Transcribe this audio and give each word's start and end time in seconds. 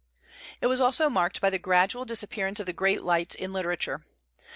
It 0.61 0.65
was 0.65 0.81
also 0.81 1.11
marked 1.11 1.41
by 1.41 1.51
the 1.51 1.59
gradual 1.59 2.05
disappearance 2.05 2.59
of 2.59 2.65
the 2.65 2.73
great 2.73 3.03
lights 3.03 3.35
in 3.35 3.53
literature. 3.53 4.03